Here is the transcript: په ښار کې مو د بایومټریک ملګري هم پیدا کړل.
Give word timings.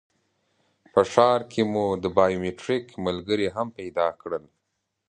په 0.93 1.01
ښار 1.11 1.41
کې 1.51 1.61
مو 1.71 1.85
د 2.03 2.05
بایومټریک 2.17 2.85
ملګري 3.05 3.47
هم 3.55 3.67
پیدا 3.77 4.07
کړل. 4.21 4.43